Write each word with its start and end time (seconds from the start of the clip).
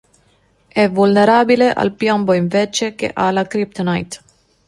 È 0.67 0.89
vulnerabile 0.89 1.71
al 1.71 1.93
piombo 1.93 2.33
invece 2.33 2.95
che 2.95 3.11
alla 3.13 3.45
kryptonite. 3.45 4.19